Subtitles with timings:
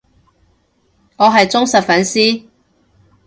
[1.17, 2.47] 我係忠實粉絲